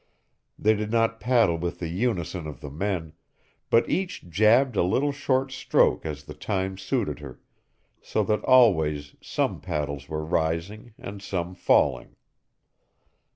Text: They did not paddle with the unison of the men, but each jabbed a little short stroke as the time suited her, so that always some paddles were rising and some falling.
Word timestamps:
They 0.57 0.73
did 0.73 0.89
not 0.91 1.19
paddle 1.19 1.57
with 1.59 1.77
the 1.77 1.87
unison 1.87 2.47
of 2.47 2.59
the 2.61 2.71
men, 2.71 3.13
but 3.69 3.87
each 3.87 4.27
jabbed 4.27 4.75
a 4.75 4.81
little 4.81 5.11
short 5.11 5.51
stroke 5.51 6.07
as 6.07 6.23
the 6.23 6.33
time 6.33 6.75
suited 6.79 7.19
her, 7.19 7.39
so 8.01 8.23
that 8.23 8.43
always 8.43 9.15
some 9.21 9.61
paddles 9.61 10.09
were 10.09 10.25
rising 10.25 10.95
and 10.97 11.21
some 11.21 11.53
falling. 11.53 12.15